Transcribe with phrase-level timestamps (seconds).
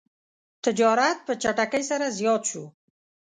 [0.65, 2.63] تجارت په چټکۍ سره زیات شو.